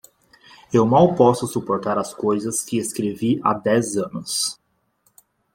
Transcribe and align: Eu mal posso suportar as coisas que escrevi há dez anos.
Eu 0.73 0.83
mal 0.83 1.13
posso 1.15 1.45
suportar 1.45 1.95
as 1.99 2.11
coisas 2.11 2.63
que 2.63 2.75
escrevi 2.79 3.39
há 3.43 3.53
dez 3.53 3.95
anos. 3.97 4.59